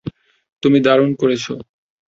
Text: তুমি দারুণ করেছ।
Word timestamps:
তুমি 0.63 0.77
দারুণ 0.79 1.11
করেছ। 1.15 1.45